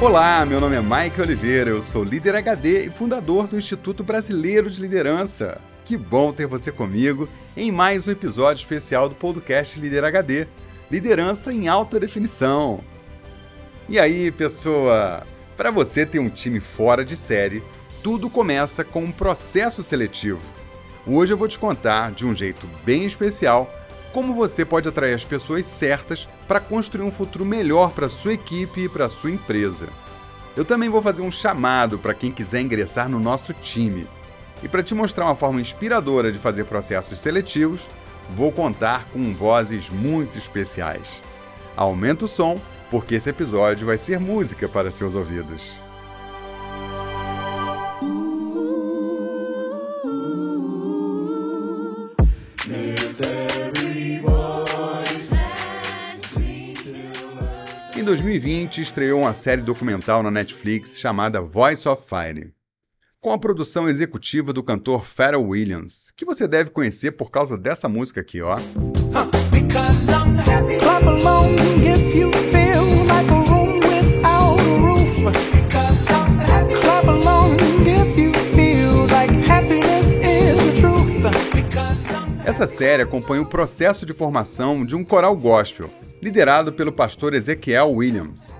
Olá, 0.00 0.46
meu 0.46 0.60
nome 0.60 0.76
é 0.76 0.80
Mike 0.80 1.20
Oliveira, 1.20 1.70
eu 1.70 1.82
sou 1.82 2.04
líder 2.04 2.36
HD 2.36 2.86
e 2.86 2.90
fundador 2.90 3.48
do 3.48 3.58
Instituto 3.58 4.04
Brasileiro 4.04 4.70
de 4.70 4.80
Liderança. 4.80 5.60
Que 5.84 5.96
bom 5.96 6.32
ter 6.32 6.46
você 6.46 6.70
comigo 6.70 7.28
em 7.56 7.72
mais 7.72 8.06
um 8.06 8.12
episódio 8.12 8.60
especial 8.60 9.08
do 9.08 9.16
podcast 9.16 9.78
Líder 9.80 10.04
HD 10.04 10.46
Liderança 10.88 11.52
em 11.52 11.66
Alta 11.66 11.98
Definição. 11.98 12.80
E 13.88 13.98
aí, 13.98 14.30
pessoa? 14.30 15.26
Para 15.56 15.72
você 15.72 16.06
ter 16.06 16.20
um 16.20 16.30
time 16.30 16.60
fora 16.60 17.04
de 17.04 17.16
série, 17.16 17.60
tudo 18.00 18.30
começa 18.30 18.84
com 18.84 19.02
um 19.02 19.10
processo 19.10 19.82
seletivo. 19.82 20.40
Hoje 21.04 21.34
eu 21.34 21.36
vou 21.36 21.48
te 21.48 21.58
contar, 21.58 22.12
de 22.12 22.24
um 22.24 22.32
jeito 22.32 22.70
bem 22.84 23.04
especial, 23.04 23.68
como 24.12 24.34
você 24.34 24.64
pode 24.64 24.88
atrair 24.88 25.14
as 25.14 25.24
pessoas 25.24 25.66
certas 25.66 26.28
para 26.46 26.60
construir 26.60 27.04
um 27.04 27.12
futuro 27.12 27.44
melhor 27.44 27.90
para 27.90 28.08
sua 28.08 28.32
equipe 28.32 28.82
e 28.82 28.88
para 28.88 29.08
sua 29.08 29.30
empresa. 29.30 29.88
Eu 30.56 30.64
também 30.64 30.88
vou 30.88 31.00
fazer 31.00 31.22
um 31.22 31.30
chamado 31.30 31.98
para 31.98 32.14
quem 32.14 32.32
quiser 32.32 32.60
ingressar 32.60 33.08
no 33.08 33.20
nosso 33.20 33.52
time. 33.52 34.06
E 34.62 34.68
para 34.68 34.82
te 34.82 34.94
mostrar 34.94 35.26
uma 35.26 35.36
forma 35.36 35.60
inspiradora 35.60 36.32
de 36.32 36.38
fazer 36.38 36.64
processos 36.64 37.18
seletivos, 37.18 37.88
vou 38.34 38.50
contar 38.50 39.04
com 39.12 39.34
vozes 39.34 39.88
muito 39.88 40.36
especiais. 40.36 41.20
Aumenta 41.76 42.24
o 42.24 42.28
som, 42.28 42.60
porque 42.90 43.14
esse 43.14 43.30
episódio 43.30 43.86
vai 43.86 43.96
ser 43.96 44.18
música 44.18 44.68
para 44.68 44.90
seus 44.90 45.14
ouvidos. 45.14 45.87
2020, 58.68 58.82
estreou 58.82 59.20
uma 59.22 59.34
série 59.34 59.62
documental 59.62 60.22
na 60.22 60.30
Netflix 60.30 60.98
chamada 60.98 61.40
Voice 61.40 61.88
of 61.88 62.02
Fire, 62.06 62.52
com 63.20 63.32
a 63.32 63.38
produção 63.38 63.88
executiva 63.88 64.52
do 64.52 64.62
cantor 64.62 65.04
Pharrell 65.04 65.42
Williams, 65.42 66.12
que 66.14 66.24
você 66.24 66.46
deve 66.46 66.70
conhecer 66.70 67.12
por 67.12 67.30
causa 67.30 67.56
dessa 67.56 67.88
música 67.88 68.20
aqui, 68.20 68.42
ó. 68.42 68.58
Essa 82.44 82.66
série 82.66 83.02
acompanha 83.02 83.42
o 83.42 83.46
processo 83.46 84.04
de 84.04 84.12
formação 84.12 84.84
de 84.84 84.96
um 84.96 85.04
coral 85.04 85.36
gospel, 85.36 85.90
liderado 86.28 86.74
pelo 86.74 86.92
pastor 86.92 87.32
Ezequiel 87.32 87.90
Williams. 87.90 88.58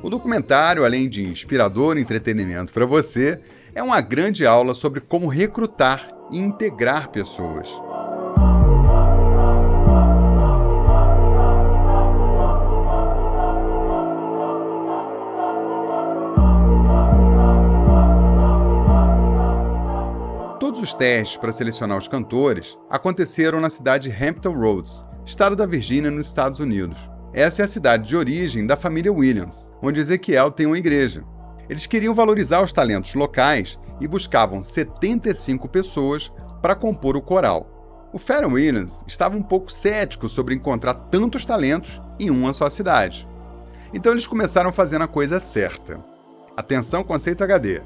O 0.00 0.08
documentário, 0.08 0.84
além 0.84 1.08
de 1.08 1.24
inspirador 1.24 1.98
entretenimento 1.98 2.72
para 2.72 2.86
você, 2.86 3.40
é 3.74 3.82
uma 3.82 4.00
grande 4.00 4.46
aula 4.46 4.72
sobre 4.72 5.00
como 5.00 5.26
recrutar 5.26 6.08
e 6.30 6.38
integrar 6.38 7.08
pessoas. 7.08 7.68
Todos 20.60 20.80
os 20.80 20.94
testes 20.94 21.36
para 21.36 21.50
selecionar 21.50 21.98
os 21.98 22.06
cantores 22.06 22.78
aconteceram 22.88 23.60
na 23.60 23.68
cidade 23.68 24.08
de 24.08 24.24
Hampton 24.24 24.52
Roads, 24.52 25.04
estado 25.28 25.54
da 25.54 25.66
Virgínia, 25.66 26.10
nos 26.10 26.26
Estados 26.26 26.58
Unidos. 26.58 27.10
Essa 27.34 27.60
é 27.60 27.64
a 27.66 27.68
cidade 27.68 28.08
de 28.08 28.16
origem 28.16 28.66
da 28.66 28.76
família 28.76 29.12
Williams, 29.12 29.70
onde 29.82 30.00
Ezequiel 30.00 30.50
tem 30.50 30.66
uma 30.66 30.78
igreja. 30.78 31.22
Eles 31.68 31.86
queriam 31.86 32.14
valorizar 32.14 32.62
os 32.62 32.72
talentos 32.72 33.14
locais 33.14 33.78
e 34.00 34.08
buscavam 34.08 34.62
75 34.62 35.68
pessoas 35.68 36.32
para 36.62 36.74
compor 36.74 37.14
o 37.14 37.20
coral. 37.20 38.08
O 38.10 38.18
Pharrell 38.18 38.52
Williams 38.52 39.04
estava 39.06 39.36
um 39.36 39.42
pouco 39.42 39.70
cético 39.70 40.30
sobre 40.30 40.54
encontrar 40.54 40.94
tantos 40.94 41.44
talentos 41.44 42.00
em 42.18 42.30
uma 42.30 42.54
só 42.54 42.70
cidade. 42.70 43.28
Então 43.92 44.12
eles 44.12 44.26
começaram 44.26 44.72
fazendo 44.72 45.02
a 45.02 45.08
coisa 45.08 45.38
certa. 45.38 46.02
Atenção, 46.56 47.04
conceito 47.04 47.44
HD. 47.44 47.82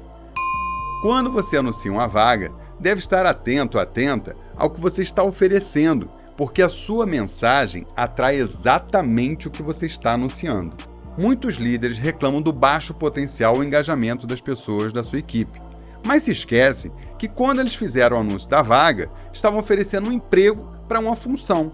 Quando 1.01 1.29
você 1.29 1.57
anuncia 1.57 1.91
uma 1.91 2.07
vaga, 2.07 2.53
deve 2.79 2.99
estar 2.99 3.25
atento, 3.25 3.77
atenta 3.77 4.33
ao 4.55 4.69
que 4.69 4.79
você 4.79 5.01
está 5.01 5.21
oferecendo, 5.23 6.09
porque 6.35 6.61
a 6.61 6.69
sua 6.69 7.05
mensagem 7.05 7.85
atrai 7.95 8.35
exatamente 8.35 9.47
o 9.47 9.51
que 9.51 9.61
você 9.61 9.85
está 9.85 10.13
anunciando. 10.13 10.75
Muitos 11.17 11.55
líderes 11.55 11.97
reclamam 11.97 12.41
do 12.41 12.51
baixo 12.51 12.93
potencial 12.93 13.61
e 13.61 13.67
engajamento 13.67 14.25
das 14.25 14.41
pessoas 14.41 14.91
da 14.91 15.03
sua 15.03 15.19
equipe, 15.19 15.61
mas 16.05 16.23
se 16.23 16.31
esquecem 16.31 16.91
que 17.17 17.27
quando 17.27 17.59
eles 17.59 17.75
fizeram 17.75 18.17
o 18.17 18.19
anúncio 18.19 18.49
da 18.49 18.61
vaga, 18.61 19.09
estavam 19.31 19.59
oferecendo 19.59 20.09
um 20.09 20.13
emprego 20.13 20.67
para 20.87 20.99
uma 20.99 21.15
função. 21.15 21.71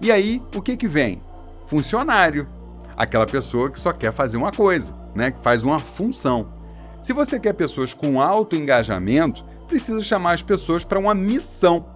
E 0.00 0.10
aí, 0.10 0.42
o 0.54 0.62
que 0.62 0.76
que 0.76 0.88
vem? 0.88 1.22
Funcionário. 1.66 2.48
Aquela 2.96 3.26
pessoa 3.26 3.70
que 3.70 3.78
só 3.78 3.92
quer 3.92 4.12
fazer 4.12 4.36
uma 4.36 4.50
coisa, 4.50 4.96
né? 5.14 5.30
que 5.30 5.42
faz 5.42 5.62
uma 5.62 5.78
função. 5.78 6.52
Se 7.02 7.12
você 7.12 7.38
quer 7.38 7.52
pessoas 7.52 7.92
com 7.92 8.20
alto 8.20 8.56
engajamento, 8.56 9.44
precisa 9.66 10.00
chamar 10.00 10.32
as 10.32 10.42
pessoas 10.42 10.84
para 10.84 10.98
uma 10.98 11.14
missão. 11.14 11.86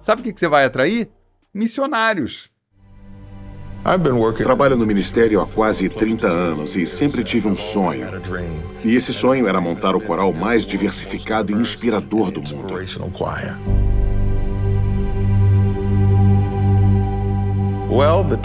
Sabe 0.00 0.20
o 0.20 0.24
que, 0.24 0.32
que 0.32 0.40
você 0.40 0.48
vai 0.48 0.64
atrair? 0.64 1.10
Missionários. 1.52 2.48
Trabalho 4.44 4.76
no 4.76 4.86
ministério 4.86 5.40
há 5.40 5.46
quase 5.46 5.88
30 5.88 6.28
anos 6.28 6.76
e 6.76 6.86
sempre 6.86 7.24
tive 7.24 7.48
um 7.48 7.56
sonho. 7.56 8.06
E 8.84 8.94
esse 8.94 9.12
sonho 9.12 9.48
era 9.48 9.60
montar 9.60 9.96
o 9.96 10.00
coral 10.00 10.32
mais 10.32 10.64
diversificado 10.64 11.50
e 11.50 11.54
inspirador 11.56 12.30
do 12.30 12.40
mundo. 12.40 12.74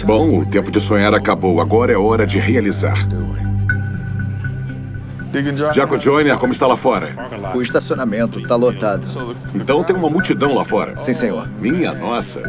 Bom, 0.05 0.39
o 0.39 0.45
tempo 0.47 0.71
de 0.71 0.79
sonhar 0.79 1.13
acabou. 1.13 1.61
Agora 1.61 1.93
é 1.93 1.97
hora 1.97 2.25
de 2.25 2.39
realizar. 2.39 2.97
Jaco 5.73 5.99
Joyner, 5.99 6.37
como 6.37 6.53
está 6.53 6.65
lá 6.65 6.77
fora? 6.77 7.13
O 7.53 7.61
estacionamento 7.61 8.39
está 8.39 8.55
lotado. 8.55 9.05
Então 9.53 9.83
tem 9.83 9.95
uma 9.95 10.09
multidão 10.09 10.55
lá 10.55 10.65
fora. 10.65 11.03
Sim, 11.03 11.13
senhor. 11.13 11.47
Minha 11.59 11.93
nossa. 11.93 12.41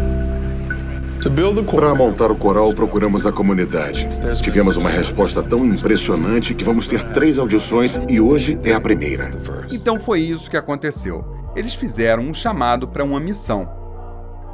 Para 1.75 1.93
montar 1.93 2.31
o 2.31 2.37
coral, 2.37 2.73
procuramos 2.73 3.27
a 3.27 3.33
comunidade. 3.33 4.09
Tivemos 4.41 4.77
uma 4.77 4.89
resposta 4.89 5.43
tão 5.43 5.67
impressionante 5.67 6.55
que 6.55 6.63
vamos 6.63 6.87
ter 6.87 7.03
três 7.13 7.37
audições 7.37 7.99
e 8.09 8.21
hoje 8.21 8.57
é 8.63 8.73
a 8.73 8.81
primeira. 8.81 9.31
Então 9.71 9.99
foi 9.99 10.21
isso 10.21 10.49
que 10.49 10.57
aconteceu. 10.57 11.25
Eles 11.57 11.75
fizeram 11.75 12.23
um 12.23 12.33
chamado 12.33 12.87
para 12.87 13.03
uma 13.03 13.19
missão. 13.19 13.69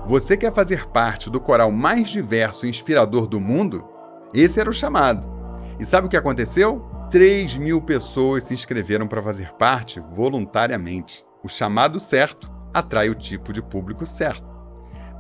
Você 0.07 0.35
quer 0.35 0.51
fazer 0.53 0.87
parte 0.89 1.29
do 1.29 1.39
coral 1.39 1.71
mais 1.71 2.09
diverso 2.09 2.65
e 2.65 2.71
inspirador 2.71 3.27
do 3.27 3.39
mundo? 3.39 3.85
Esse 4.33 4.59
era 4.59 4.71
o 4.71 4.73
chamado. 4.73 5.31
E 5.79 5.85
sabe 5.85 6.07
o 6.07 6.11
que 6.11 6.17
aconteceu? 6.17 6.87
3 7.11 7.59
mil 7.59 7.83
pessoas 7.83 8.45
se 8.45 8.55
inscreveram 8.55 9.07
para 9.07 9.23
fazer 9.23 9.53
parte 9.59 10.01
voluntariamente. 10.01 11.23
O 11.45 11.49
chamado 11.49 12.01
certo 12.01 12.51
atrai 12.73 13.11
o 13.11 13.15
tipo 13.15 13.53
de 13.53 13.63
público 13.63 14.07
certo. 14.07 14.52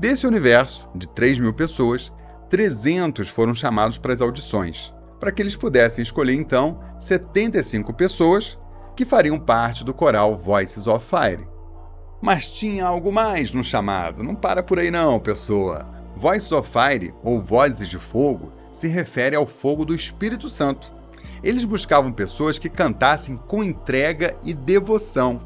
Desse 0.02 0.26
universo, 0.26 0.90
de 0.96 1.06
3 1.06 1.38
mil 1.38 1.54
pessoas, 1.54 2.12
300 2.50 3.28
foram 3.28 3.54
chamados 3.54 3.98
para 3.98 4.12
as 4.12 4.20
audições, 4.20 4.92
para 5.20 5.30
que 5.30 5.40
eles 5.40 5.54
pudessem 5.54 6.02
escolher 6.02 6.34
então 6.34 6.80
75 6.98 7.94
pessoas 7.94 8.58
que 8.96 9.04
fariam 9.04 9.38
parte 9.38 9.84
do 9.84 9.94
coral 9.94 10.36
Voices 10.36 10.88
of 10.88 11.06
Fire. 11.08 11.46
Mas 12.20 12.50
tinha 12.50 12.84
algo 12.84 13.12
mais 13.12 13.52
no 13.52 13.62
chamado, 13.62 14.24
não 14.24 14.34
para 14.34 14.60
por 14.60 14.80
aí 14.80 14.90
não, 14.90 15.20
pessoa. 15.20 15.88
Voices 16.16 16.50
of 16.50 16.68
Fire, 16.68 17.14
ou 17.22 17.40
Vozes 17.40 17.86
de 17.86 17.96
Fogo, 17.96 18.52
se 18.72 18.88
refere 18.88 19.36
ao 19.36 19.46
fogo 19.46 19.84
do 19.84 19.94
Espírito 19.94 20.50
Santo. 20.50 20.92
Eles 21.44 21.64
buscavam 21.64 22.10
pessoas 22.10 22.58
que 22.58 22.68
cantassem 22.68 23.36
com 23.36 23.62
entrega 23.62 24.36
e 24.44 24.52
devoção, 24.52 25.40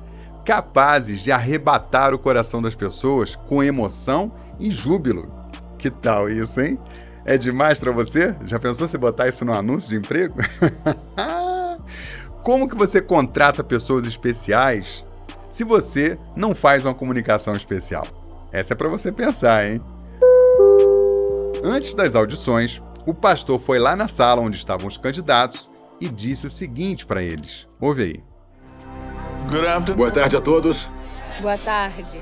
capazes 0.46 1.20
de 1.20 1.32
arrebatar 1.32 2.14
o 2.14 2.18
coração 2.18 2.62
das 2.62 2.76
pessoas 2.76 3.34
com 3.34 3.64
emoção 3.64 4.32
e 4.60 4.70
júbilo. 4.70 5.28
Que 5.76 5.90
tal 5.90 6.30
isso, 6.30 6.60
hein? 6.60 6.78
É 7.24 7.36
demais 7.36 7.80
para 7.80 7.90
você? 7.90 8.36
Já 8.46 8.56
pensou 8.60 8.86
se 8.86 8.96
botar 8.96 9.26
isso 9.26 9.44
no 9.44 9.52
anúncio 9.52 9.90
de 9.90 9.96
emprego? 9.96 10.36
Como 12.44 12.68
que 12.68 12.76
você 12.76 13.02
contrata 13.02 13.64
pessoas 13.64 14.06
especiais 14.06 15.04
se 15.50 15.64
você 15.64 16.16
não 16.36 16.54
faz 16.54 16.84
uma 16.84 16.94
comunicação 16.94 17.54
especial? 17.54 18.06
Essa 18.52 18.74
é 18.74 18.76
para 18.76 18.88
você 18.88 19.10
pensar, 19.10 19.66
hein? 19.66 19.82
Antes 21.64 21.92
das 21.92 22.14
audições, 22.14 22.80
o 23.04 23.12
pastor 23.12 23.58
foi 23.58 23.80
lá 23.80 23.96
na 23.96 24.06
sala 24.06 24.40
onde 24.42 24.56
estavam 24.56 24.86
os 24.86 24.96
candidatos 24.96 25.72
e 26.00 26.08
disse 26.08 26.46
o 26.46 26.50
seguinte 26.50 27.04
para 27.04 27.20
eles. 27.20 27.66
Ouve 27.80 28.02
aí. 28.04 28.35
Boa 29.94 30.10
tarde 30.10 30.36
a 30.36 30.40
todos. 30.40 30.90
Boa 31.40 31.56
tarde. 31.58 32.20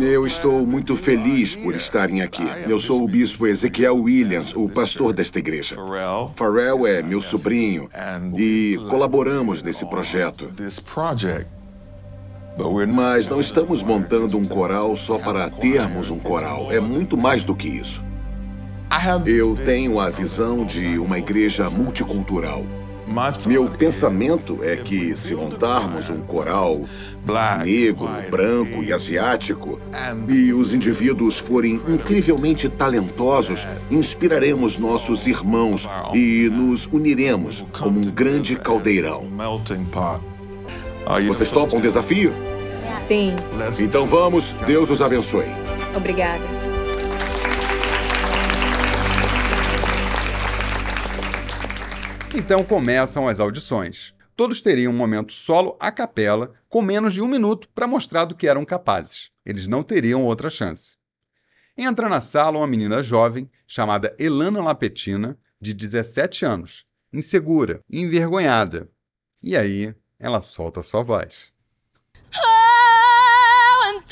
Eu 0.00 0.26
estou 0.26 0.66
muito 0.66 0.94
feliz 0.94 1.56
por 1.56 1.74
estarem 1.74 2.22
aqui. 2.22 2.44
Eu 2.68 2.78
sou 2.78 3.02
o 3.02 3.08
bispo 3.08 3.46
Ezequiel 3.46 3.96
Williams, 3.96 4.54
o 4.54 4.68
pastor 4.68 5.12
desta 5.12 5.38
igreja. 5.38 5.76
Pharrell 6.34 6.86
é 6.86 7.02
meu 7.02 7.20
sobrinho 7.20 7.88
e 8.36 8.78
colaboramos 8.90 9.62
nesse 9.62 9.84
projeto. 9.86 10.52
Mas 12.92 13.28
não 13.28 13.40
estamos 13.40 13.82
montando 13.82 14.38
um 14.38 14.44
coral 14.44 14.96
só 14.96 15.18
para 15.18 15.48
termos 15.50 16.10
um 16.10 16.18
coral. 16.18 16.70
É 16.72 16.80
muito 16.80 17.16
mais 17.16 17.44
do 17.44 17.54
que 17.54 17.68
isso. 17.68 18.04
Eu 19.26 19.56
tenho 19.56 19.98
a 19.98 20.10
visão 20.10 20.64
de 20.64 20.98
uma 20.98 21.18
igreja 21.18 21.68
multicultural. 21.68 22.64
Meu 23.46 23.70
pensamento 23.70 24.58
é 24.62 24.76
que, 24.76 25.16
se 25.16 25.34
montarmos 25.34 26.10
um 26.10 26.20
coral 26.20 26.80
negro, 27.64 28.08
branco 28.30 28.82
e 28.82 28.92
asiático, 28.92 29.80
e 30.28 30.52
os 30.52 30.72
indivíduos 30.72 31.38
forem 31.38 31.80
incrivelmente 31.86 32.68
talentosos, 32.68 33.66
inspiraremos 33.90 34.76
nossos 34.78 35.26
irmãos 35.26 35.88
e 36.12 36.50
nos 36.50 36.86
uniremos 36.86 37.64
como 37.78 38.00
um 38.00 38.10
grande 38.10 38.56
caldeirão. 38.56 39.24
Vocês 41.28 41.50
topam 41.50 41.78
o 41.78 41.82
desafio? 41.82 42.34
Sim. 42.98 43.36
Então 43.78 44.04
vamos, 44.04 44.54
Deus 44.66 44.90
os 44.90 45.00
abençoe. 45.00 45.46
Obrigada. 45.94 46.55
Então 52.38 52.62
começam 52.62 53.26
as 53.26 53.40
audições. 53.40 54.14
Todos 54.36 54.60
teriam 54.60 54.92
um 54.92 54.96
momento 54.96 55.32
solo 55.32 55.74
a 55.80 55.90
capela, 55.90 56.52
com 56.68 56.82
menos 56.82 57.14
de 57.14 57.22
um 57.22 57.26
minuto 57.26 57.66
para 57.74 57.86
mostrar 57.86 58.26
do 58.26 58.34
que 58.34 58.46
eram 58.46 58.62
capazes. 58.62 59.30
Eles 59.42 59.66
não 59.66 59.82
teriam 59.82 60.22
outra 60.22 60.50
chance. 60.50 60.98
Entra 61.74 62.10
na 62.10 62.20
sala 62.20 62.58
uma 62.58 62.66
menina 62.66 63.02
jovem 63.02 63.50
chamada 63.66 64.14
Elana 64.18 64.62
Lapetina, 64.62 65.38
de 65.58 65.72
17 65.72 66.44
anos, 66.44 66.84
insegura 67.10 67.80
envergonhada. 67.90 68.90
E 69.42 69.56
aí 69.56 69.94
ela 70.18 70.42
solta 70.42 70.82
sua 70.82 71.02
voz. 71.02 71.50
Oh, 72.34 73.82
and 73.88 74.02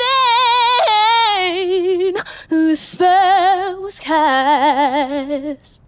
then 2.08 2.14
the 2.48 2.74
spell 2.74 3.82
was 3.82 4.00
cast. 4.00 5.83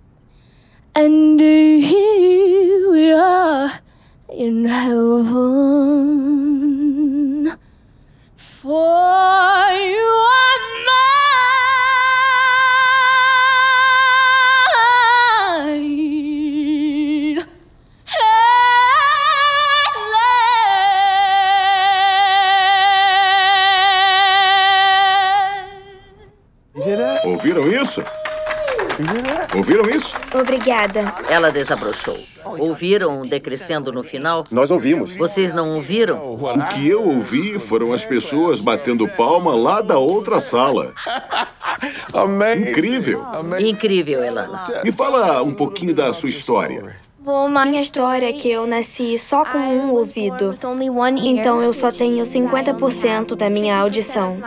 And 0.98 1.38
here 1.38 2.90
we 2.90 3.12
are 3.12 3.80
in 4.30 4.64
heaven. 4.64 5.36
For 8.38 9.72
you 9.74 10.45
Ouviram 29.66 29.90
isso? 29.90 30.14
Obrigada. 30.32 31.12
Ela 31.28 31.50
desabrochou. 31.50 32.16
Ouviram 32.44 33.26
decrescendo 33.26 33.90
no 33.90 34.04
final? 34.04 34.44
Nós 34.48 34.70
ouvimos. 34.70 35.16
Vocês 35.16 35.52
não 35.52 35.74
ouviram? 35.74 36.34
O 36.34 36.68
que 36.72 36.88
eu 36.88 37.02
ouvi 37.02 37.58
foram 37.58 37.92
as 37.92 38.04
pessoas 38.04 38.60
batendo 38.60 39.08
palma 39.08 39.56
lá 39.56 39.80
da 39.80 39.98
outra 39.98 40.38
sala. 40.38 40.94
Incrível. 42.56 43.20
Incrível, 43.58 44.22
Elana. 44.22 44.62
Me 44.84 44.92
fala 44.92 45.42
um 45.42 45.52
pouquinho 45.52 45.92
da 45.92 46.12
sua 46.12 46.28
história. 46.28 47.00
Minha 47.66 47.82
história 47.82 48.30
é 48.30 48.32
que 48.32 48.48
eu 48.48 48.68
nasci 48.68 49.18
só 49.18 49.44
com 49.44 49.58
um 49.58 49.90
ouvido. 49.90 50.54
Então 51.24 51.60
eu 51.60 51.72
só 51.72 51.90
tenho 51.90 52.24
50% 52.24 53.34
da 53.34 53.50
minha 53.50 53.76
audição. 53.76 54.38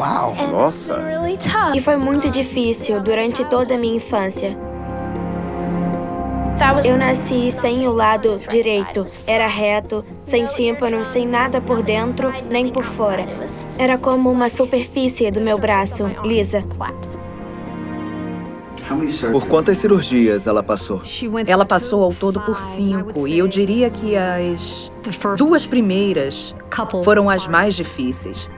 Uau! 0.00 0.34
Nossa! 0.50 0.96
E 1.74 1.80
foi 1.80 1.96
muito 1.96 2.30
difícil 2.30 3.02
durante 3.02 3.44
toda 3.44 3.74
a 3.74 3.78
minha 3.78 3.96
infância. 3.96 4.56
Eu 6.86 6.96
nasci 6.96 7.50
sem 7.50 7.86
o 7.86 7.92
lado 7.92 8.34
direito. 8.48 9.04
Era 9.26 9.46
reto, 9.46 10.02
sem 10.24 10.46
tímpano, 10.46 11.04
sem 11.04 11.26
nada 11.26 11.60
por 11.60 11.82
dentro 11.82 12.32
nem 12.50 12.68
por 12.68 12.82
fora. 12.82 13.26
Era 13.76 13.98
como 13.98 14.30
uma 14.30 14.48
superfície 14.48 15.30
do 15.30 15.42
meu 15.42 15.58
braço, 15.58 16.06
lisa. 16.24 16.64
Por 19.30 19.46
quantas 19.46 19.76
cirurgias 19.76 20.46
ela 20.46 20.62
passou? 20.62 21.02
Ela 21.46 21.66
passou 21.66 22.02
ao 22.02 22.14
todo 22.14 22.40
por 22.40 22.58
cinco, 22.58 23.28
e 23.28 23.38
eu 23.38 23.46
diria 23.46 23.90
que 23.90 24.16
as 24.16 24.90
duas 25.36 25.66
primeiras 25.66 26.54
foram 27.04 27.28
as 27.28 27.46
mais 27.46 27.74
difíceis. 27.74 28.48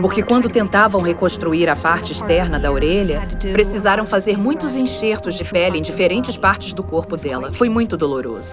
Porque 0.00 0.22
quando 0.22 0.48
tentavam 0.48 1.00
reconstruir 1.00 1.68
a 1.68 1.76
parte 1.76 2.12
externa 2.12 2.58
da 2.58 2.70
orelha, 2.70 3.26
precisaram 3.52 4.06
fazer 4.06 4.38
muitos 4.38 4.76
enxertos 4.76 5.34
de 5.34 5.44
pele 5.44 5.78
em 5.78 5.82
diferentes 5.82 6.36
partes 6.36 6.72
do 6.72 6.82
corpo 6.82 7.16
dela. 7.16 7.52
Foi 7.52 7.68
muito 7.68 7.96
doloroso. 7.96 8.52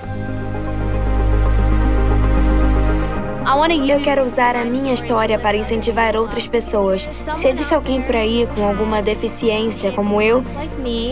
Eu 3.87 4.01
quero 4.01 4.23
usar 4.23 4.55
a 4.55 4.63
minha 4.63 4.93
história 4.93 5.37
para 5.39 5.57
incentivar 5.57 6.15
outras 6.15 6.47
pessoas. 6.47 7.09
Se 7.37 7.47
existe 7.47 7.73
alguém 7.73 8.01
por 8.01 8.15
aí 8.15 8.47
com 8.55 8.65
alguma 8.65 9.01
deficiência 9.01 9.91
como 9.91 10.21
eu, 10.21 10.43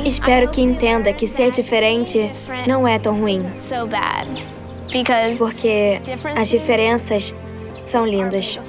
espero 0.05 0.49
que 0.49 0.61
entenda 0.61 1.11
que 1.11 1.27
ser 1.27 1.51
diferente 1.51 2.31
não 2.67 2.87
é 2.87 2.97
tão 2.99 3.19
ruim. 3.19 3.41
Porque 5.49 6.01
as 6.35 6.47
diferenças 6.47 7.33
são 7.85 8.05
lindas. 8.05 8.59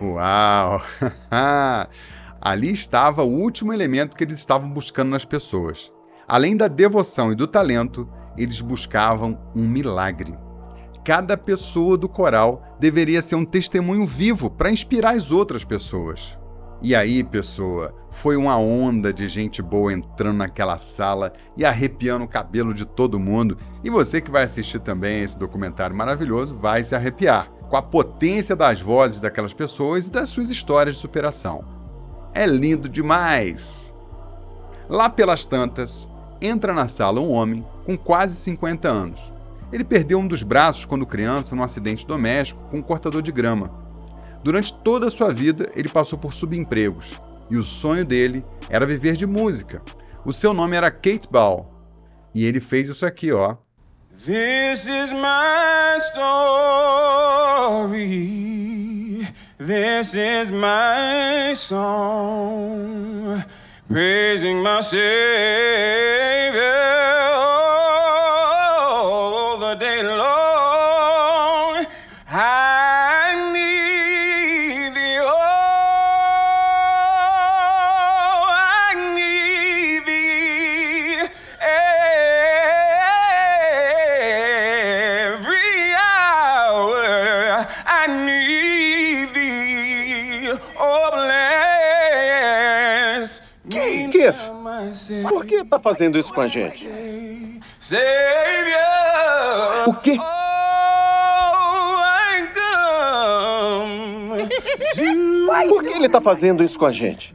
Uau! 0.00 0.80
Ali 2.40 2.72
estava 2.72 3.24
o 3.24 3.40
último 3.40 3.72
elemento 3.72 4.16
que 4.16 4.22
eles 4.22 4.38
estavam 4.38 4.70
buscando 4.70 5.10
nas 5.10 5.24
pessoas. 5.24 5.92
Além 6.26 6.56
da 6.56 6.68
devoção 6.68 7.32
e 7.32 7.34
do 7.34 7.48
talento, 7.48 8.08
eles 8.36 8.60
buscavam 8.60 9.38
um 9.56 9.66
milagre. 9.66 10.38
Cada 11.04 11.36
pessoa 11.36 11.96
do 11.96 12.08
coral 12.08 12.62
deveria 12.78 13.20
ser 13.20 13.34
um 13.34 13.44
testemunho 13.44 14.06
vivo 14.06 14.50
para 14.50 14.70
inspirar 14.70 15.16
as 15.16 15.32
outras 15.32 15.64
pessoas. 15.64 16.38
E 16.80 16.94
aí, 16.94 17.24
pessoa, 17.24 17.92
foi 18.08 18.36
uma 18.36 18.56
onda 18.56 19.12
de 19.12 19.26
gente 19.26 19.60
boa 19.60 19.92
entrando 19.92 20.36
naquela 20.36 20.78
sala 20.78 21.32
e 21.56 21.64
arrepiando 21.64 22.24
o 22.24 22.28
cabelo 22.28 22.72
de 22.72 22.84
todo 22.84 23.18
mundo. 23.18 23.58
E 23.82 23.90
você 23.90 24.20
que 24.20 24.30
vai 24.30 24.44
assistir 24.44 24.78
também 24.78 25.22
esse 25.22 25.36
documentário 25.36 25.96
maravilhoso 25.96 26.56
vai 26.56 26.84
se 26.84 26.94
arrepiar 26.94 27.57
com 27.68 27.76
a 27.76 27.82
potência 27.82 28.56
das 28.56 28.80
vozes 28.80 29.20
daquelas 29.20 29.52
pessoas 29.52 30.06
e 30.06 30.10
das 30.10 30.28
suas 30.28 30.50
histórias 30.50 30.96
de 30.96 31.00
superação. 31.00 31.64
É 32.34 32.46
lindo 32.46 32.88
demais! 32.88 33.94
Lá 34.88 35.10
pelas 35.10 35.44
tantas, 35.44 36.08
entra 36.40 36.72
na 36.72 36.88
sala 36.88 37.20
um 37.20 37.32
homem 37.32 37.66
com 37.84 37.96
quase 37.96 38.36
50 38.36 38.88
anos. 38.88 39.32
Ele 39.70 39.84
perdeu 39.84 40.18
um 40.18 40.26
dos 40.26 40.42
braços 40.42 40.86
quando 40.86 41.04
criança 41.04 41.54
num 41.54 41.62
acidente 41.62 42.06
doméstico 42.06 42.62
com 42.70 42.78
um 42.78 42.82
cortador 42.82 43.20
de 43.20 43.30
grama. 43.30 43.70
Durante 44.42 44.72
toda 44.72 45.08
a 45.08 45.10
sua 45.10 45.30
vida, 45.30 45.70
ele 45.74 45.88
passou 45.88 46.18
por 46.18 46.32
subempregos 46.32 47.20
e 47.50 47.56
o 47.56 47.62
sonho 47.62 48.04
dele 48.04 48.44
era 48.70 48.86
viver 48.86 49.14
de 49.14 49.26
música. 49.26 49.82
O 50.24 50.32
seu 50.32 50.54
nome 50.54 50.76
era 50.76 50.90
Kate 50.90 51.28
Ball 51.30 51.70
e 52.34 52.44
ele 52.44 52.60
fez 52.60 52.88
isso 52.88 53.04
aqui, 53.04 53.32
ó. 53.32 53.56
This 54.24 54.88
is 54.88 55.12
my 55.12 55.96
story. 57.78 58.08
This 59.56 60.14
is 60.16 60.50
my 60.50 61.54
song. 61.54 63.44
Praising 63.88 64.60
my 64.60 64.80
Savior 64.80 65.08
que 95.58 95.64
tá 95.64 95.78
fazendo 95.78 96.18
isso 96.18 96.32
com 96.32 96.40
a 96.40 96.46
gente? 96.46 96.88
O 99.86 99.94
quê? 99.94 100.18
Oh, 100.20 100.28
come 105.48 105.68
Por 105.68 105.82
que 105.82 105.88
ele 105.90 106.08
tá 106.08 106.20
fazendo 106.20 106.62
isso 106.62 106.78
com 106.78 106.86
a 106.86 106.92
gente? 106.92 107.34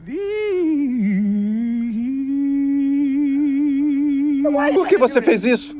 Por 4.74 4.86
que 4.86 4.96
você 4.96 5.20
fez 5.20 5.44
isso? 5.44 5.76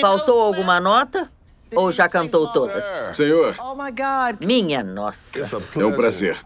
Faltou 0.00 0.40
alguma 0.40 0.80
nota? 0.80 1.30
Ou 1.74 1.92
já 1.92 2.08
cantou 2.08 2.48
todas? 2.48 2.82
Senhor, 3.14 3.54
Minha 4.46 4.82
nossa. 4.82 5.42
é 5.76 5.84
um 5.84 5.92
prazer. 5.92 6.36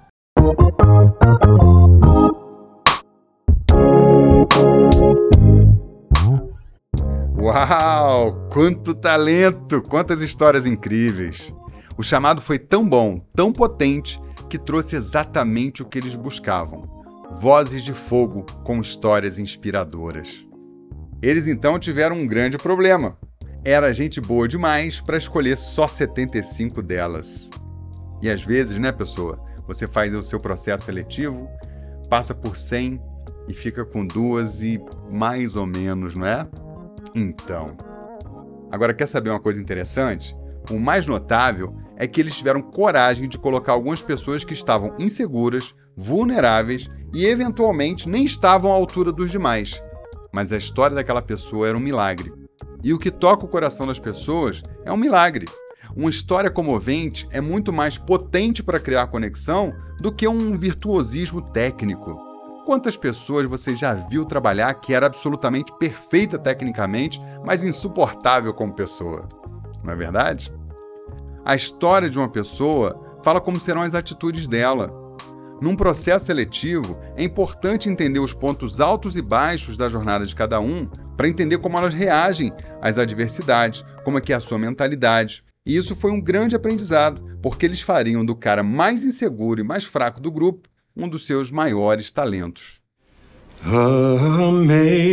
Uau! 7.63 8.49
Quanto 8.51 8.93
talento! 8.93 9.81
Quantas 9.83 10.21
histórias 10.21 10.67
incríveis! 10.67 11.55
O 11.97 12.03
chamado 12.03 12.41
foi 12.41 12.59
tão 12.59 12.89
bom, 12.89 13.25
tão 13.37 13.53
potente, 13.53 14.21
que 14.51 14.59
trouxe 14.59 14.97
exatamente 14.97 15.81
o 15.81 15.87
que 15.87 15.97
eles 15.97 16.17
buscavam: 16.17 17.05
vozes 17.31 17.85
de 17.85 17.93
fogo 17.93 18.45
com 18.65 18.81
histórias 18.81 19.39
inspiradoras. 19.39 20.45
Eles 21.23 21.47
então 21.47 21.79
tiveram 21.79 22.17
um 22.17 22.27
grande 22.27 22.59
problema. 22.59 23.17
Era 23.65 23.95
gente 23.95 24.21
boa 24.21 24.49
demais 24.49 25.01
para 25.01 25.17
escolher 25.17 25.57
só 25.57 25.87
75 25.87 26.83
delas. 26.83 27.51
E 28.21 28.29
às 28.29 28.45
vezes, 28.45 28.77
né, 28.77 28.91
pessoa? 28.91 29.41
Você 29.69 29.87
faz 29.87 30.13
o 30.17 30.23
seu 30.25 30.41
processo 30.41 30.87
seletivo, 30.87 31.49
passa 32.11 32.35
por 32.35 32.57
100 32.57 33.01
e 33.49 33.55
fica 33.55 33.85
com 33.85 34.05
duas 34.05 34.65
e 34.65 34.81
mais 35.13 35.55
ou 35.55 35.65
menos, 35.65 36.15
não 36.17 36.27
é? 36.27 36.49
Então. 37.15 37.77
Agora, 38.71 38.95
quer 38.95 39.07
saber 39.07 39.31
uma 39.31 39.41
coisa 39.41 39.61
interessante? 39.61 40.37
O 40.71 40.79
mais 40.79 41.07
notável 41.07 41.75
é 41.97 42.07
que 42.07 42.21
eles 42.21 42.37
tiveram 42.37 42.63
coragem 42.63 43.29
de 43.29 43.39
colocar 43.39 43.73
algumas 43.73 44.03
pessoas 44.03 44.45
que 44.45 44.55
estavam 44.55 44.95
inseguras, 44.99 45.75
vulneráveis 45.97 46.89
e 47.13 47.27
eventualmente 47.27 48.09
nem 48.09 48.25
estavam 48.25 48.73
à 48.73 48.75
altura 48.75 49.13
dos 49.13 49.31
demais. 49.31 49.83
Mas 50.33 50.53
a 50.53 50.57
história 50.57 50.95
daquela 50.95 51.21
pessoa 51.21 51.69
era 51.69 51.77
um 51.77 51.81
milagre. 51.81 52.33
E 52.83 52.93
o 52.95 52.99
que 52.99 53.11
toca 53.11 53.45
o 53.45 53.49
coração 53.49 53.87
das 53.87 53.99
pessoas 53.99 54.63
é 54.85 54.93
um 54.93 54.97
milagre. 54.97 55.47
Uma 55.95 56.09
história 56.09 56.51
comovente 56.51 57.29
é 57.31 57.41
muito 57.41 57.73
mais 57.73 57.99
potente 57.99 58.63
para 58.63 58.81
criar 58.81 59.09
conexão 59.09 59.75
do 60.01 60.11
que 60.11 60.27
um 60.27 60.57
virtuosismo 60.57 61.43
técnico. 61.43 62.32
Quantas 62.65 62.97
pessoas 62.97 63.47
você 63.47 63.75
já 63.75 63.93
viu 63.93 64.25
trabalhar 64.25 64.73
que 64.75 64.95
era 64.95 65.07
absolutamente 65.07 65.73
perfeita 65.79 66.39
tecnicamente, 66.39 67.21
mas 67.45 67.65
insuportável 67.65 68.55
como 68.55 68.73
pessoa? 68.73 69.29
Não 69.83 69.93
é 69.93 69.97
verdade? 69.97 70.53
A 71.45 71.57
história 71.57 72.09
de 72.09 72.17
uma 72.17 72.29
pessoa 72.29 73.19
fala 73.21 73.41
como 73.41 73.59
serão 73.59 73.83
as 73.83 73.97
atitudes 73.97 74.47
dela. 74.47 74.93
Num 75.61 75.75
processo 75.75 76.27
seletivo, 76.27 76.97
é 77.17 77.25
importante 77.25 77.89
entender 77.89 78.21
os 78.21 78.33
pontos 78.33 78.81
altos 78.81 79.17
e 79.17 79.23
baixos 79.23 79.77
da 79.77 79.89
jornada 79.89 80.25
de 80.25 80.35
cada 80.35 80.61
um 80.61 80.87
para 81.17 81.29
entender 81.29 81.59
como 81.59 81.77
elas 81.77 81.95
reagem 81.95 82.53
às 82.81 82.97
adversidades, 82.97 83.85
como 84.05 84.19
é 84.19 84.21
que 84.21 84.33
é 84.33 84.37
a 84.37 84.41
sua 84.41 84.59
mentalidade. 84.59 85.43
E 85.67 85.77
isso 85.77 85.97
foi 85.97 86.13
um 86.13 86.21
grande 86.21 86.55
aprendizado, 86.55 87.39
porque 87.43 87.67
eles 87.67 87.81
fariam 87.81 88.25
do 88.25 88.37
cara 88.37 88.63
mais 88.63 89.03
inseguro 89.03 89.61
e 89.61 89.65
mais 89.65 89.85
fraco 89.85 90.21
do 90.21 90.31
grupo 90.31 90.72
um 90.97 91.09
dos 91.09 91.27
seus 91.27 91.51
maiores 91.51 92.13
talentos. 92.13 92.81
Amazing 93.65 95.05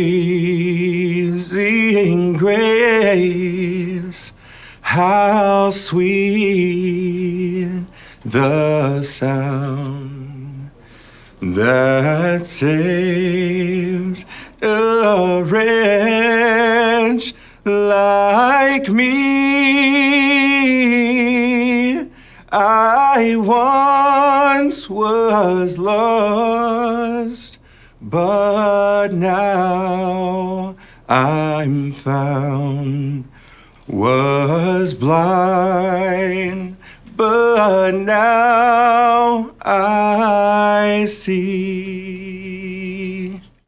grace, 2.34 4.32
how 4.80 5.70
sweet 5.70 7.10
the 8.24 9.02
sound 9.02 10.70
that 11.40 12.44
saved 12.46 14.24
a 14.62 15.42
wretch 15.44 17.34
like 17.64 18.88
me. 18.90 20.20
I 22.52 23.36
once 23.36 24.90
was 24.90 25.78
lost, 25.78 27.60
but 28.00 29.12
now 29.12 30.74
I'm 31.08 31.92
found. 31.92 33.26
Was 33.86 34.94
blind, 34.94 36.76
but 37.16 37.94
now 37.94 39.52
I 39.60 41.04
see. 41.06 42.20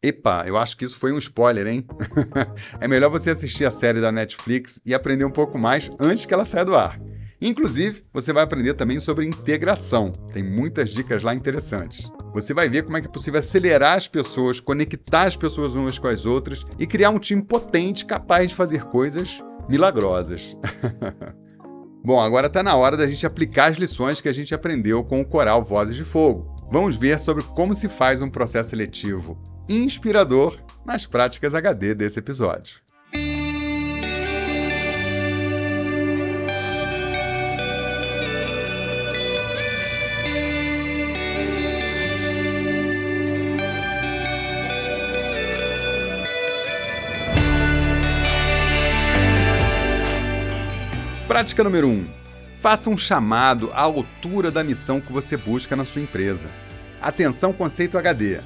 Epa, 0.01 0.43
eu 0.45 0.57
acho 0.57 0.75
que 0.75 0.83
isso 0.83 0.97
foi 0.97 1.13
um 1.13 1.17
spoiler, 1.17 1.67
hein? 1.67 1.85
é 2.81 2.87
melhor 2.89 3.09
você 3.09 3.29
assistir 3.29 3.63
a 3.63 3.71
série 3.71 4.01
da 4.01 4.11
Netflix 4.11 4.81
e 4.85 4.93
aprender 4.93 5.23
um 5.23 5.31
pouco 5.31 5.57
mais 5.57 5.89
antes 5.97 6.25
que 6.25 6.33
ela 6.33 6.43
saia 6.43 6.65
do 6.65 6.75
ar. 6.75 6.99
Inclusive, 7.45 8.05
você 8.13 8.31
vai 8.31 8.41
aprender 8.41 8.73
também 8.73 9.01
sobre 9.01 9.25
integração. 9.25 10.13
Tem 10.31 10.41
muitas 10.41 10.91
dicas 10.91 11.21
lá 11.21 11.35
interessantes. 11.35 12.09
Você 12.33 12.53
vai 12.53 12.69
ver 12.69 12.83
como 12.83 12.95
é 12.95 13.01
que 13.01 13.07
é 13.07 13.11
possível 13.11 13.41
acelerar 13.41 13.97
as 13.97 14.07
pessoas, 14.07 14.61
conectar 14.61 15.23
as 15.23 15.35
pessoas 15.35 15.75
umas 15.75 15.99
com 15.99 16.07
as 16.07 16.25
outras 16.25 16.65
e 16.79 16.87
criar 16.87 17.09
um 17.09 17.19
time 17.19 17.41
potente 17.41 18.05
capaz 18.05 18.47
de 18.47 18.55
fazer 18.55 18.85
coisas 18.85 19.43
milagrosas. 19.67 20.55
Bom, 22.01 22.21
agora 22.21 22.47
está 22.47 22.63
na 22.63 22.75
hora 22.75 22.95
da 22.95 23.07
gente 23.07 23.27
aplicar 23.27 23.65
as 23.65 23.77
lições 23.77 24.21
que 24.21 24.29
a 24.29 24.33
gente 24.33 24.55
aprendeu 24.55 25.03
com 25.03 25.19
o 25.19 25.25
coral 25.25 25.61
Vozes 25.61 25.97
de 25.97 26.05
Fogo. 26.05 26.55
Vamos 26.71 26.95
ver 26.95 27.19
sobre 27.19 27.43
como 27.43 27.73
se 27.73 27.89
faz 27.89 28.21
um 28.21 28.29
processo 28.29 28.69
seletivo 28.69 29.37
inspirador 29.67 30.57
nas 30.85 31.05
práticas 31.05 31.53
HD 31.53 31.93
desse 31.93 32.19
episódio. 32.19 32.83
Prática 51.33 51.63
número 51.63 51.87
1. 51.87 51.91
Um, 51.91 52.07
faça 52.57 52.91
um 52.91 52.95
chamado 52.95 53.71
à 53.73 53.81
altura 53.81 54.51
da 54.51 54.63
missão 54.63 55.01
que 55.01 55.11
você 55.11 55.35
busca 55.35 55.75
na 55.75 55.83
sua 55.83 56.03
empresa. 56.03 56.47
Atenção 57.01 57.51
conceito 57.51 57.97
HD. 57.97 58.39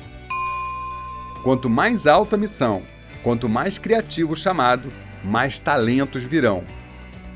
Quanto 1.44 1.70
mais 1.70 2.08
alta 2.08 2.38
a 2.38 2.39
missão, 2.39 2.84
quanto 3.22 3.50
mais 3.50 3.77
criativo 3.77 4.32
o 4.32 4.38
chamado, 4.38 4.89
mais 5.22 5.60
talentos 5.60 6.24
virão. 6.24 6.63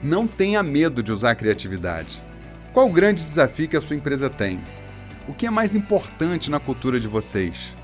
Não 0.02 0.26
tenha 0.26 0.64
medo 0.64 1.04
de 1.04 1.12
usar 1.12 1.32
a 1.32 1.36
criatividade. 1.36 2.24
Qual 2.72 2.88
o 2.88 2.94
grande 2.94 3.26
desafio 3.26 3.68
que 3.68 3.76
a 3.76 3.82
sua 3.82 3.98
empresa 3.98 4.30
tem? 4.30 4.64
O 5.28 5.34
que 5.34 5.46
é 5.46 5.50
mais 5.50 5.76
importante 5.76 6.50
na 6.50 6.62
cultura 6.62 6.98
de 6.98 7.10
vocês? 7.10 7.76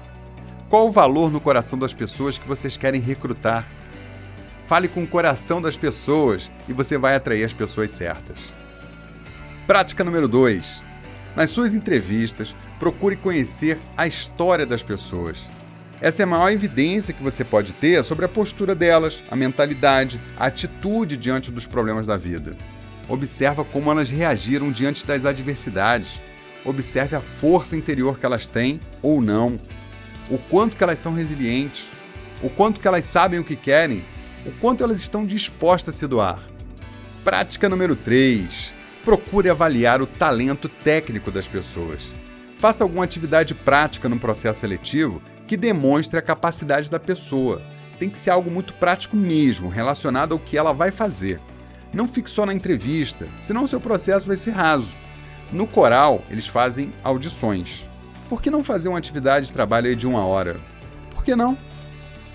Qual 0.70 0.88
o 0.88 0.92
valor 0.92 1.30
no 1.30 1.42
coração 1.42 1.78
das 1.78 1.94
pessoas 1.94 2.38
que 2.38 2.48
vocês 2.48 2.78
querem 2.78 3.02
recrutar? 3.02 3.68
Fale 4.68 4.90
com 4.90 5.02
o 5.02 5.08
coração 5.08 5.62
das 5.62 5.78
pessoas 5.78 6.52
e 6.68 6.74
você 6.74 6.98
vai 6.98 7.16
atrair 7.16 7.46
as 7.46 7.54
pessoas 7.54 7.90
certas. 7.90 8.38
Prática 9.66 10.04
número 10.04 10.28
2. 10.28 10.84
Nas 11.38 11.52
suas 11.52 11.74
entrevistas, 11.74 12.54
procure 12.78 13.16
conhecer 13.16 13.80
a 13.96 14.06
história 14.06 14.66
das 14.66 14.84
pessoas. 14.84 15.42
Essa 16.02 16.22
é 16.22 16.26
a 16.26 16.28
maior 16.28 16.52
evidência 16.52 17.14
que 17.14 17.24
você 17.24 17.46
pode 17.46 17.74
ter 17.74 18.04
sobre 18.04 18.26
a 18.26 18.28
postura 18.28 18.76
delas, 18.76 19.24
a 19.32 19.38
mentalidade, 19.38 20.22
a 20.36 20.48
atitude 20.48 21.16
diante 21.16 21.50
dos 21.50 21.66
problemas 21.66 22.06
da 22.06 22.18
vida. 22.18 22.58
Observa 23.08 23.64
como 23.64 23.90
elas 23.90 24.10
reagiram 24.10 24.70
diante 24.70 25.06
das 25.06 25.24
adversidades. 25.24 26.22
Observe 26.66 27.16
a 27.16 27.22
força 27.22 27.78
interior 27.78 28.20
que 28.20 28.26
elas 28.26 28.50
têm 28.50 28.82
ou 29.02 29.22
não. 29.22 29.58
O 30.30 30.38
quanto 30.38 30.76
que 30.76 30.84
elas 30.84 31.00
são 31.00 31.14
resilientes. 31.14 31.88
O 32.44 32.50
quanto 32.50 32.82
que 32.82 32.88
elas 32.88 33.06
sabem 33.06 33.40
o 33.40 33.46
que 33.46 33.56
querem 33.56 34.04
o 34.48 34.52
quanto 34.62 34.82
elas 34.82 35.00
estão 35.00 35.26
dispostas 35.26 35.96
a 35.96 35.98
se 35.98 36.08
doar. 36.08 36.40
Prática 37.24 37.68
número 37.68 37.98
3. 37.98 38.74
Procure 39.04 39.50
avaliar 39.50 40.02
o 40.02 40.08
talento 40.08 40.70
técnico 40.70 41.30
das 41.30 41.48
pessoas. 41.48 42.16
Faça 42.58 42.84
alguma 42.84 43.04
atividade 43.04 43.54
prática 43.54 44.08
no 44.08 44.18
processo 44.18 44.62
seletivo 44.62 45.22
que 45.46 45.58
demonstre 45.58 46.18
a 46.18 46.22
capacidade 46.22 46.90
da 46.90 47.00
pessoa. 47.00 47.62
Tem 48.00 48.10
que 48.10 48.18
ser 48.18 48.30
algo 48.30 48.50
muito 48.50 48.74
prático 48.76 49.18
mesmo, 49.18 49.68
relacionado 49.68 50.32
ao 50.32 50.40
que 50.40 50.58
ela 50.58 50.74
vai 50.74 50.92
fazer. 50.92 51.42
Não 51.94 52.08
fique 52.08 52.30
só 52.30 52.46
na 52.46 52.54
entrevista, 52.54 53.28
senão 53.42 53.64
o 53.64 53.68
seu 53.68 53.82
processo 53.82 54.28
vai 54.28 54.38
ser 54.38 54.52
raso. 54.52 54.96
No 55.52 55.68
coral, 55.68 56.24
eles 56.30 56.48
fazem 56.48 56.94
audições. 57.04 57.90
Por 58.30 58.42
que 58.42 58.50
não 58.50 58.64
fazer 58.64 58.88
uma 58.88 58.98
atividade 58.98 59.48
de 59.48 59.54
trabalho 59.54 59.94
de 59.96 60.08
uma 60.08 60.26
hora? 60.26 60.60
Por 61.10 61.24
que 61.24 61.36
não? 61.36 61.58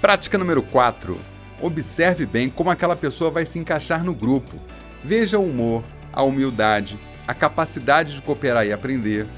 Prática 0.00 0.36
número 0.36 0.62
4 0.62 1.31
Observe 1.62 2.26
bem 2.26 2.48
como 2.48 2.70
aquela 2.70 2.96
pessoa 2.96 3.30
vai 3.30 3.46
se 3.46 3.56
encaixar 3.56 4.02
no 4.02 4.12
grupo. 4.12 4.58
Veja 5.04 5.38
o 5.38 5.44
humor, 5.44 5.84
a 6.12 6.20
humildade, 6.22 6.98
a 7.26 7.32
capacidade 7.32 8.14
de 8.14 8.22
cooperar 8.22 8.66
e 8.66 8.72
aprender. 8.72 9.28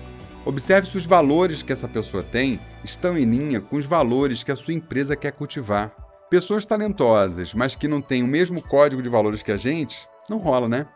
Observe 0.47 0.89
se 0.89 0.97
os 0.97 1.05
valores 1.05 1.63
que 1.63 1.73
essa 1.73 1.87
pessoa 1.87 2.23
tem 2.23 2.59
estão 2.83 3.17
em 3.19 3.27
linha 3.27 3.61
com 3.61 3.77
os 3.77 3.85
valores 3.85 4.43
que 4.43 4.51
a 4.51 4.57
sua 4.57 4.73
empresa 4.73 5.15
quer 5.15 5.33
cultivar. 5.33 5.95
Pessoas 6.31 6.65
talentosas, 6.65 7.53
mas 7.53 7.77
que 7.77 7.87
não 7.87 8.01
têm 8.01 8.23
o 8.23 8.27
mesmo 8.27 8.63
código 8.63 9.03
de 9.03 9.09
valores 9.11 9.43
que 9.43 9.53
a 9.53 9.57
gente, 9.59 10.09
não 10.29 10.39
rola, 10.39 10.67
né? 10.67 10.87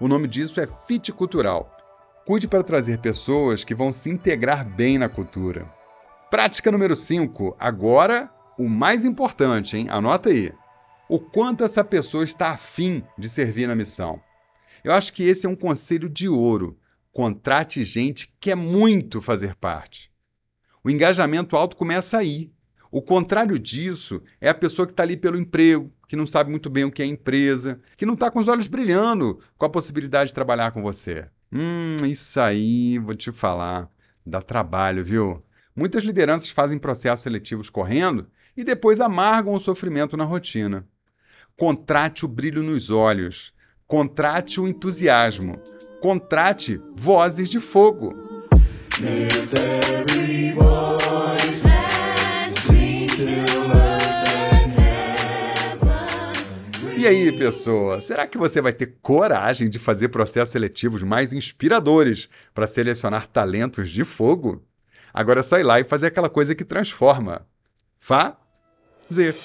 O 0.00 0.08
nome 0.08 0.26
disso 0.26 0.58
é 0.58 0.66
fit 0.66 1.12
cultural. 1.12 1.70
Cuide 2.26 2.48
para 2.48 2.62
trazer 2.62 2.98
pessoas 2.98 3.62
que 3.62 3.74
vão 3.74 3.92
se 3.92 4.08
integrar 4.08 4.64
bem 4.64 4.96
na 4.96 5.08
cultura. 5.08 5.66
Prática 6.30 6.72
número 6.72 6.96
5. 6.96 7.56
Agora, 7.60 8.30
o 8.58 8.68
mais 8.68 9.04
importante, 9.04 9.76
hein? 9.76 9.86
Anota 9.90 10.30
aí. 10.30 10.52
O 11.12 11.20
quanto 11.20 11.62
essa 11.62 11.84
pessoa 11.84 12.24
está 12.24 12.52
afim 12.52 13.04
de 13.18 13.28
servir 13.28 13.66
na 13.66 13.74
missão. 13.74 14.18
Eu 14.82 14.94
acho 14.94 15.12
que 15.12 15.22
esse 15.22 15.44
é 15.44 15.48
um 15.48 15.54
conselho 15.54 16.08
de 16.08 16.26
ouro. 16.26 16.78
Contrate 17.12 17.84
gente 17.84 18.28
que 18.28 18.34
quer 18.40 18.54
muito 18.54 19.20
fazer 19.20 19.54
parte. 19.54 20.10
O 20.82 20.88
engajamento 20.88 21.54
alto 21.54 21.76
começa 21.76 22.16
aí. 22.16 22.50
O 22.90 23.02
contrário 23.02 23.58
disso 23.58 24.22
é 24.40 24.48
a 24.48 24.54
pessoa 24.54 24.86
que 24.86 24.94
está 24.94 25.02
ali 25.02 25.14
pelo 25.14 25.38
emprego, 25.38 25.92
que 26.08 26.16
não 26.16 26.26
sabe 26.26 26.48
muito 26.48 26.70
bem 26.70 26.84
o 26.84 26.90
que 26.90 27.02
é 27.02 27.06
empresa, 27.06 27.78
que 27.94 28.06
não 28.06 28.14
está 28.14 28.30
com 28.30 28.38
os 28.38 28.48
olhos 28.48 28.66
brilhando 28.66 29.38
com 29.58 29.66
a 29.66 29.70
possibilidade 29.70 30.28
de 30.28 30.34
trabalhar 30.34 30.72
com 30.72 30.80
você. 30.80 31.28
Hum, 31.52 32.06
isso 32.06 32.40
aí, 32.40 32.98
vou 32.98 33.14
te 33.14 33.30
falar, 33.30 33.86
dá 34.24 34.40
trabalho, 34.40 35.04
viu? 35.04 35.44
Muitas 35.76 36.04
lideranças 36.04 36.48
fazem 36.48 36.78
processos 36.78 37.20
seletivos 37.20 37.68
correndo 37.68 38.30
e 38.56 38.64
depois 38.64 38.98
amargam 38.98 39.52
o 39.52 39.60
sofrimento 39.60 40.16
na 40.16 40.24
rotina. 40.24 40.88
Contrate 41.62 42.24
o 42.24 42.28
brilho 42.28 42.60
nos 42.60 42.90
olhos, 42.90 43.54
contrate 43.86 44.60
o 44.60 44.66
entusiasmo, 44.66 45.60
contrate 46.00 46.82
vozes 46.92 47.48
de 47.48 47.60
fogo. 47.60 48.12
E 56.98 57.06
aí, 57.06 57.30
pessoa, 57.30 58.00
será 58.00 58.26
que 58.26 58.36
você 58.36 58.60
vai 58.60 58.72
ter 58.72 58.96
coragem 59.00 59.70
de 59.70 59.78
fazer 59.78 60.08
processos 60.08 60.50
seletivos 60.50 61.04
mais 61.04 61.32
inspiradores 61.32 62.28
para 62.52 62.66
selecionar 62.66 63.28
talentos 63.28 63.88
de 63.88 64.02
fogo? 64.02 64.64
Agora 65.14 65.38
é 65.38 65.44
só 65.44 65.60
ir 65.60 65.62
lá 65.62 65.78
e 65.78 65.84
fazer 65.84 66.08
aquela 66.08 66.28
coisa 66.28 66.56
que 66.56 66.64
transforma. 66.64 67.46
Fazer. 68.00 69.36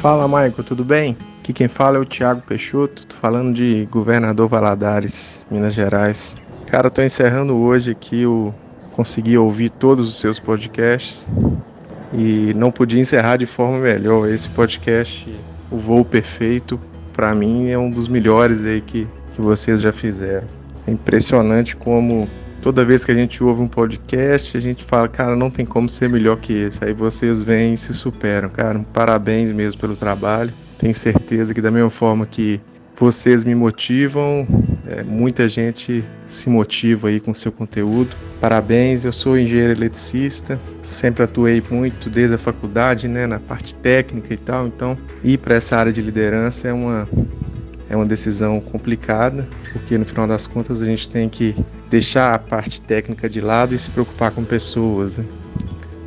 Fala, 0.00 0.26
Maico, 0.26 0.62
tudo 0.62 0.82
bem? 0.82 1.14
Aqui 1.40 1.52
quem 1.52 1.68
fala 1.68 1.98
é 1.98 2.00
o 2.00 2.06
Thiago 2.06 2.40
Peixoto, 2.40 3.06
tô 3.06 3.14
falando 3.14 3.54
de 3.54 3.86
Governador 3.90 4.48
Valadares, 4.48 5.44
Minas 5.50 5.74
Gerais. 5.74 6.38
Cara, 6.68 6.88
tô 6.88 7.02
encerrando 7.02 7.54
hoje 7.54 7.90
aqui 7.90 8.24
o 8.24 8.54
consegui 8.92 9.36
ouvir 9.36 9.68
todos 9.68 10.08
os 10.08 10.18
seus 10.18 10.38
podcasts 10.38 11.26
e 12.14 12.54
não 12.54 12.70
podia 12.70 12.98
encerrar 12.98 13.36
de 13.36 13.44
forma 13.44 13.78
melhor. 13.78 14.26
Esse 14.26 14.48
podcast, 14.48 15.28
o 15.70 15.76
Voo 15.76 16.02
Perfeito, 16.02 16.80
para 17.12 17.34
mim 17.34 17.68
é 17.68 17.76
um 17.76 17.90
dos 17.90 18.08
melhores 18.08 18.64
aí 18.64 18.80
que, 18.80 19.06
que 19.34 19.42
vocês 19.42 19.82
já 19.82 19.92
fizeram. 19.92 20.46
É 20.86 20.92
impressionante 20.92 21.76
como 21.76 22.26
toda 22.60 22.84
vez 22.84 23.04
que 23.04 23.10
a 23.10 23.14
gente 23.14 23.42
ouve 23.42 23.62
um 23.62 23.68
podcast, 23.68 24.56
a 24.56 24.60
gente 24.60 24.84
fala, 24.84 25.08
cara, 25.08 25.34
não 25.34 25.50
tem 25.50 25.64
como 25.64 25.88
ser 25.88 26.08
melhor 26.08 26.36
que 26.36 26.52
esse. 26.52 26.84
Aí 26.84 26.92
vocês 26.92 27.42
vêm 27.42 27.74
e 27.74 27.78
se 27.78 27.94
superam, 27.94 28.48
cara. 28.48 28.78
Parabéns 28.92 29.52
mesmo 29.52 29.80
pelo 29.80 29.96
trabalho. 29.96 30.52
Tenho 30.78 30.94
certeza 30.94 31.52
que 31.52 31.60
da 31.60 31.70
mesma 31.70 31.90
forma 31.90 32.26
que 32.26 32.60
vocês 33.00 33.44
me 33.44 33.54
motivam, 33.54 34.46
é, 34.86 35.02
muita 35.02 35.48
gente 35.48 36.04
se 36.26 36.50
motiva 36.50 37.08
aí 37.08 37.18
com 37.18 37.32
seu 37.32 37.50
conteúdo. 37.50 38.14
Parabéns, 38.38 39.06
eu 39.06 39.12
sou 39.12 39.38
engenheiro 39.38 39.72
eletricista, 39.72 40.60
sempre 40.82 41.22
atuei 41.24 41.62
muito 41.70 42.10
desde 42.10 42.34
a 42.34 42.38
faculdade, 42.38 43.08
né, 43.08 43.26
na 43.26 43.38
parte 43.40 43.74
técnica 43.74 44.34
e 44.34 44.36
tal, 44.36 44.66
então 44.66 44.98
ir 45.24 45.38
para 45.38 45.54
essa 45.54 45.78
área 45.78 45.90
de 45.90 46.02
liderança 46.02 46.68
é 46.68 46.72
uma 46.74 47.08
é 47.90 47.96
uma 47.96 48.06
decisão 48.06 48.60
complicada, 48.60 49.46
porque 49.72 49.98
no 49.98 50.06
final 50.06 50.26
das 50.26 50.46
contas 50.46 50.80
a 50.80 50.86
gente 50.86 51.10
tem 51.10 51.28
que 51.28 51.56
deixar 51.90 52.32
a 52.32 52.38
parte 52.38 52.80
técnica 52.80 53.28
de 53.28 53.40
lado 53.40 53.74
e 53.74 53.78
se 53.78 53.90
preocupar 53.90 54.30
com 54.30 54.44
pessoas. 54.44 55.18
Né? 55.18 55.24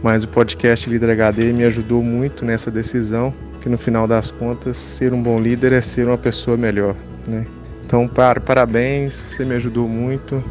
Mas 0.02 0.24
o 0.24 0.28
podcast 0.30 0.90
Líder 0.90 1.10
HD 1.12 1.52
me 1.52 1.66
ajudou 1.66 2.02
muito 2.02 2.46
nessa 2.46 2.72
decisão, 2.72 3.34
que 3.62 3.68
no 3.68 3.78
final 3.78 4.08
das 4.08 4.32
contas 4.32 4.78
ser 4.78 5.14
um 5.14 5.22
bom 5.22 5.40
líder 5.40 5.74
é 5.74 5.82
ser 5.82 6.08
uma 6.08 6.18
pessoa 6.18 6.56
melhor, 6.56 6.96
né? 7.28 7.46
Então, 7.86 8.08
para, 8.08 8.40
parabéns, 8.40 9.24
você 9.30 9.46
me 9.46 9.54
ajudou 9.56 9.88
muito. 9.88 10.44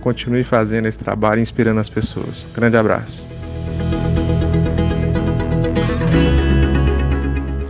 Continue 0.00 0.44
fazendo 0.44 0.86
esse 0.86 0.98
trabalho, 0.98 1.40
inspirando 1.40 1.80
as 1.80 1.88
pessoas. 1.88 2.44
Grande 2.54 2.76
abraço. 2.76 3.24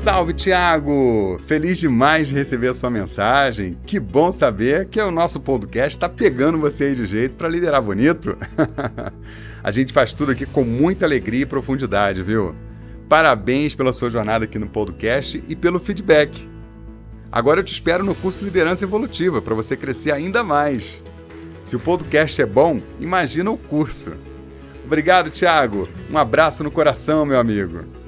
Salve, 0.06 0.34
Tiago! 0.34 1.36
Feliz 1.48 1.78
demais 1.78 2.28
de 2.28 2.34
receber 2.34 2.68
a 2.68 2.74
sua 2.74 2.88
mensagem. 2.88 3.76
Que 3.84 3.98
bom 3.98 4.30
saber 4.30 4.86
que 4.86 5.00
o 5.00 5.10
nosso 5.10 5.40
podcast 5.40 5.96
está 5.96 6.08
pegando 6.08 6.58
você 6.58 6.84
aí 6.84 6.94
de 6.94 7.04
jeito 7.04 7.34
para 7.34 7.48
liderar 7.48 7.82
bonito. 7.82 8.38
a 9.64 9.70
gente 9.72 9.92
faz 9.92 10.12
tudo 10.12 10.30
aqui 10.30 10.46
com 10.46 10.62
muita 10.62 11.04
alegria 11.04 11.40
e 11.40 11.44
profundidade, 11.44 12.22
viu? 12.22 12.54
Parabéns 13.08 13.74
pela 13.74 13.92
sua 13.92 14.08
jornada 14.08 14.44
aqui 14.44 14.60
no 14.60 14.68
podcast 14.68 15.42
e 15.48 15.56
pelo 15.56 15.80
feedback. 15.80 16.48
Agora 17.32 17.58
eu 17.58 17.64
te 17.64 17.72
espero 17.72 18.04
no 18.04 18.14
curso 18.14 18.44
Liderança 18.44 18.84
Evolutiva 18.84 19.42
para 19.42 19.56
você 19.56 19.76
crescer 19.76 20.12
ainda 20.12 20.44
mais. 20.44 21.02
Se 21.64 21.74
o 21.74 21.80
podcast 21.80 22.40
é 22.40 22.46
bom, 22.46 22.80
imagina 23.00 23.50
o 23.50 23.58
curso. 23.58 24.12
Obrigado, 24.84 25.30
Tiago. 25.30 25.88
Um 26.08 26.16
abraço 26.16 26.62
no 26.62 26.70
coração, 26.70 27.26
meu 27.26 27.40
amigo. 27.40 28.05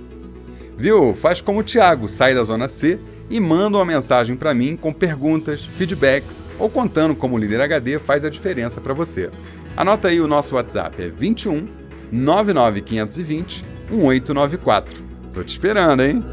Viu? 0.78 1.12
Faz 1.12 1.40
como 1.40 1.58
o 1.58 1.64
Thiago, 1.64 2.08
sai 2.08 2.36
da 2.36 2.44
zona 2.44 2.68
C 2.68 3.00
e 3.28 3.40
manda 3.40 3.78
uma 3.78 3.84
mensagem 3.84 4.36
para 4.36 4.54
mim 4.54 4.76
com 4.76 4.92
perguntas, 4.92 5.64
feedbacks 5.64 6.46
ou 6.56 6.70
contando 6.70 7.16
como 7.16 7.34
o 7.34 7.38
líder 7.38 7.60
HD 7.60 7.98
faz 7.98 8.24
a 8.24 8.30
diferença 8.30 8.80
para 8.80 8.94
você. 8.94 9.28
Anota 9.76 10.06
aí 10.06 10.20
o 10.20 10.28
nosso 10.28 10.54
WhatsApp, 10.54 11.02
é 11.02 11.08
21 11.08 11.66
99520 12.12 13.64
1894. 13.90 15.04
Tô 15.32 15.42
te 15.42 15.48
esperando, 15.48 16.00
hein? 16.00 16.24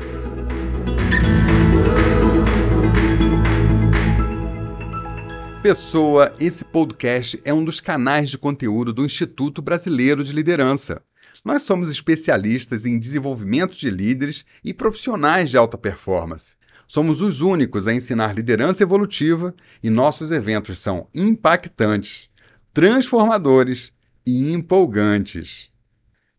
Pessoa, 5.64 6.32
esse 6.40 6.64
podcast 6.64 7.42
é 7.44 7.52
um 7.52 7.66
dos 7.66 7.82
canais 7.82 8.30
de 8.30 8.38
conteúdo 8.38 8.94
do 8.94 9.04
Instituto 9.04 9.64
Brasileiro 9.64 10.24
de 10.24 10.32
Liderança. 10.34 11.02
Nós 11.46 11.62
somos 11.62 11.92
especialistas 11.92 12.88
em 12.88 12.98
desenvolvimento 12.98 13.78
de 13.78 13.92
líderes 13.92 14.44
e 14.64 14.74
profissionais 14.74 15.48
de 15.48 15.56
alta 15.56 15.78
performance. 15.78 16.56
Somos 16.88 17.22
os 17.22 17.40
únicos 17.40 17.88
a 17.88 17.94
ensinar 17.94 18.34
liderança 18.34 18.82
evolutiva 18.82 19.54
e 19.84 19.92
nossos 19.92 20.32
eventos 20.32 20.80
são 20.80 21.08
impactantes, 21.14 22.30
transformadores 22.74 23.94
e 24.26 24.52
empolgantes. 24.52 25.70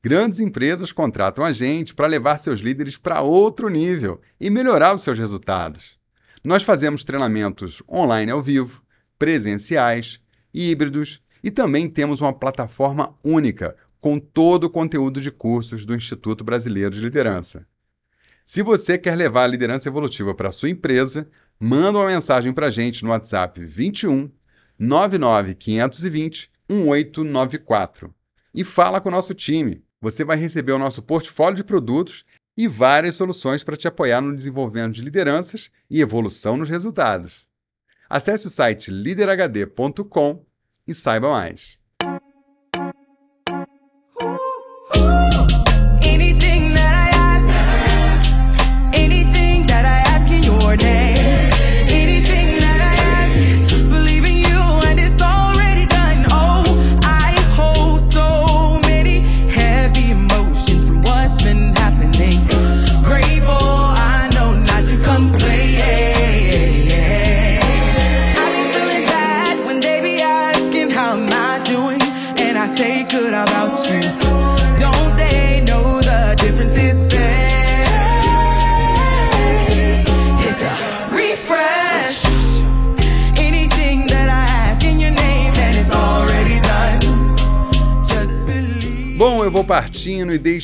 Grandes 0.02 0.40
empresas 0.40 0.90
contratam 0.90 1.44
a 1.44 1.52
gente 1.52 1.94
para 1.94 2.08
levar 2.08 2.36
seus 2.38 2.58
líderes 2.58 2.98
para 2.98 3.22
outro 3.22 3.68
nível 3.68 4.20
e 4.40 4.50
melhorar 4.50 4.92
os 4.92 5.02
seus 5.02 5.16
resultados. 5.16 5.96
Nós 6.42 6.64
fazemos 6.64 7.04
treinamentos 7.04 7.80
online 7.88 8.32
ao 8.32 8.42
vivo, 8.42 8.82
presenciais, 9.16 10.20
híbridos 10.52 11.20
e 11.44 11.50
também 11.50 11.88
temos 11.88 12.20
uma 12.20 12.32
plataforma 12.32 13.16
única 13.24 13.76
com 14.06 14.20
todo 14.20 14.64
o 14.64 14.70
conteúdo 14.70 15.20
de 15.20 15.32
cursos 15.32 15.84
do 15.84 15.92
Instituto 15.92 16.44
Brasileiro 16.44 16.90
de 16.92 17.00
Liderança. 17.00 17.66
Se 18.44 18.62
você 18.62 18.96
quer 18.96 19.16
levar 19.16 19.42
a 19.42 19.48
liderança 19.48 19.88
evolutiva 19.88 20.32
para 20.32 20.48
a 20.48 20.52
sua 20.52 20.70
empresa, 20.70 21.28
manda 21.58 21.98
uma 21.98 22.06
mensagem 22.06 22.52
para 22.52 22.68
a 22.68 22.70
gente 22.70 23.02
no 23.02 23.10
WhatsApp 23.10 23.64
21 23.64 24.30
99 24.78 25.56
520 25.56 26.52
1894 26.70 28.14
e 28.54 28.62
fala 28.62 29.00
com 29.00 29.08
o 29.08 29.12
nosso 29.12 29.34
time. 29.34 29.84
Você 30.00 30.24
vai 30.24 30.36
receber 30.36 30.70
o 30.70 30.78
nosso 30.78 31.02
portfólio 31.02 31.56
de 31.56 31.64
produtos 31.64 32.24
e 32.56 32.68
várias 32.68 33.16
soluções 33.16 33.64
para 33.64 33.76
te 33.76 33.88
apoiar 33.88 34.20
no 34.20 34.36
desenvolvimento 34.36 34.94
de 34.94 35.02
lideranças 35.02 35.68
e 35.90 36.00
evolução 36.00 36.56
nos 36.56 36.70
resultados. 36.70 37.48
Acesse 38.08 38.46
o 38.46 38.50
site 38.50 38.88
liderhd.com 38.88 40.46
e 40.86 40.94
saiba 40.94 41.28
mais. 41.28 41.76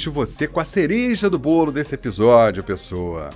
Deixo 0.03 0.11
você 0.11 0.49
com 0.49 0.59
a 0.59 0.65
cereja 0.65 1.31
do 1.31 1.39
bolo 1.39 1.71
desse 1.71 1.95
episódio, 1.95 2.65
pessoa. 2.65 3.31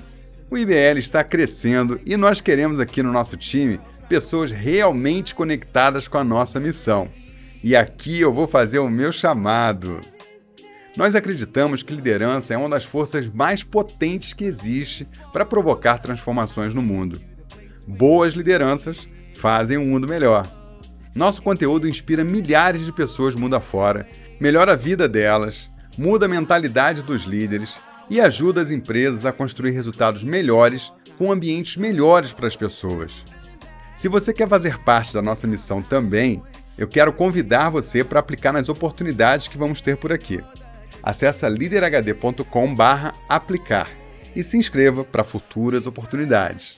O 0.51 0.59
IBL 0.59 0.99
está 0.99 1.23
crescendo 1.23 2.01
e 2.05 2.17
nós 2.17 2.41
queremos 2.41 2.81
aqui 2.81 3.05
no 3.05 3.13
nosso 3.13 3.37
time 3.37 3.79
pessoas 4.09 4.51
realmente 4.51 5.33
conectadas 5.33 6.09
com 6.09 6.19
a 6.19 6.25
nossa 6.25 6.59
missão. 6.59 7.09
E 7.63 7.77
aqui 7.77 8.21
eu 8.21 8.33
vou 8.33 8.49
fazer 8.49 8.81
o 8.81 8.89
meu 8.89 9.13
chamado. 9.13 10.01
Nós 10.97 11.15
acreditamos 11.15 11.85
que 11.85 11.95
liderança 11.95 12.55
é 12.55 12.57
uma 12.57 12.69
das 12.69 12.85
forças 12.85 13.29
mais 13.29 13.63
potentes 13.63 14.33
que 14.33 14.43
existe 14.43 15.07
para 15.33 15.47
provocar 15.47 15.99
transformações 15.99 16.75
no 16.75 16.83
mundo. 16.83 17.21
Boas 17.87 18.33
lideranças 18.33 19.09
fazem 19.35 19.79
um 19.79 19.87
mundo 19.87 20.09
melhor. 20.09 20.53
Nosso 21.15 21.41
conteúdo 21.43 21.89
inspira 21.89 22.25
milhares 22.25 22.85
de 22.85 22.93
pessoas 22.93 23.37
mundo 23.37 23.55
afora, 23.55 24.09
melhora 24.41 24.73
a 24.73 24.77
vida 24.77 25.09
delas, 25.09 25.71
muda 25.97 26.27
a 26.27 26.29
mentalidade 26.29 27.03
dos 27.03 27.23
líderes 27.25 27.79
e 28.09 28.21
ajuda 28.21 28.61
as 28.61 28.71
empresas 28.71 29.25
a 29.25 29.33
construir 29.33 29.73
resultados 29.73 30.23
melhores 30.23 30.93
com 31.17 31.33
ambientes 31.33 31.77
melhores 31.77 32.33
para 32.33 32.47
as 32.47 32.55
pessoas. 32.57 33.25
Se 33.97 34.07
você 34.09 34.33
quer 34.33 34.49
fazer 34.49 34.79
parte 34.81 35.13
da 35.15 35.23
nossa 35.23 35.47
missão 35.47 35.81
também, 35.81 36.43
eu 36.77 36.87
quero 36.87 37.11
convidar 37.13 37.71
você 37.71 38.05
para 38.05 38.21
aplicar 38.21 38.53
nas 38.53 38.69
oportunidades 38.69 39.49
que 39.49 39.57
vamos 39.57 39.81
ter 39.81 39.97
por 39.97 40.13
aqui. 40.13 40.45
Acesse 41.03 41.49
liderhd.com/aplicar 41.49 43.89
e 44.35 44.43
se 44.43 44.59
inscreva 44.59 45.05
para 45.05 45.25
futuras 45.25 45.87
oportunidades 45.87 46.77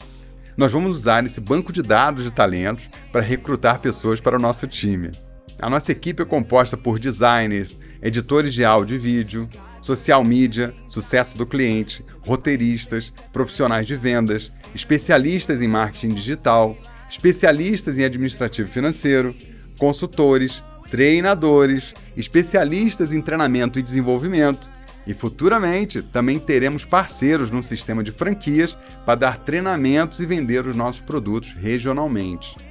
nós 0.58 0.72
vamos 0.72 0.96
usar 0.96 1.24
esse 1.24 1.40
banco 1.40 1.72
de 1.72 1.84
dados 1.84 2.24
de 2.24 2.32
talentos 2.32 2.90
para 3.12 3.22
recrutar 3.22 3.78
pessoas 3.78 4.20
para 4.20 4.34
o 4.34 4.40
nosso 4.40 4.66
time. 4.66 5.12
A 5.60 5.68
nossa 5.68 5.90
equipe 5.90 6.22
é 6.22 6.24
composta 6.24 6.76
por 6.76 7.00
designers, 7.00 7.78
editores 8.00 8.54
de 8.54 8.64
áudio 8.64 8.94
e 8.94 8.98
vídeo, 8.98 9.48
social 9.82 10.22
media, 10.22 10.72
sucesso 10.88 11.36
do 11.36 11.44
cliente, 11.44 12.04
roteiristas, 12.20 13.12
profissionais 13.32 13.84
de 13.84 13.96
vendas, 13.96 14.52
especialistas 14.72 15.60
em 15.60 15.66
marketing 15.66 16.14
digital, 16.14 16.76
especialistas 17.10 17.98
em 17.98 18.04
administrativo 18.04 18.68
financeiro, 18.68 19.34
consultores, 19.76 20.62
treinadores, 20.90 21.92
especialistas 22.16 23.12
em 23.12 23.20
treinamento 23.20 23.80
e 23.80 23.82
desenvolvimento, 23.82 24.70
e 25.08 25.12
futuramente 25.12 26.02
também 26.02 26.38
teremos 26.38 26.84
parceiros 26.84 27.50
no 27.50 27.64
sistema 27.64 28.04
de 28.04 28.12
franquias 28.12 28.78
para 29.04 29.14
dar 29.16 29.38
treinamentos 29.38 30.20
e 30.20 30.26
vender 30.26 30.66
os 30.66 30.76
nossos 30.76 31.00
produtos 31.00 31.52
regionalmente. 31.52 32.67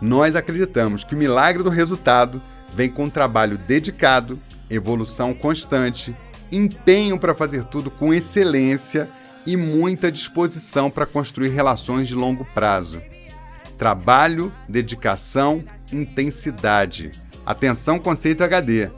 Nós 0.00 0.34
acreditamos 0.34 1.04
que 1.04 1.14
o 1.14 1.18
milagre 1.18 1.62
do 1.62 1.70
resultado 1.70 2.40
vem 2.72 2.88
com 2.88 3.04
um 3.04 3.10
trabalho 3.10 3.58
dedicado, 3.58 4.38
evolução 4.68 5.34
constante, 5.34 6.16
empenho 6.50 7.18
para 7.18 7.34
fazer 7.34 7.64
tudo 7.64 7.90
com 7.90 8.14
excelência 8.14 9.08
e 9.46 9.56
muita 9.56 10.10
disposição 10.10 10.90
para 10.90 11.06
construir 11.06 11.48
relações 11.48 12.08
de 12.08 12.14
longo 12.14 12.44
prazo. 12.54 13.00
Trabalho, 13.76 14.52
dedicação, 14.68 15.64
intensidade. 15.92 17.12
Atenção, 17.44 17.98
conceito 17.98 18.44
HD 18.44 18.90